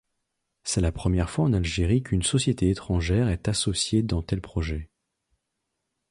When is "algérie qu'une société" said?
1.53-2.71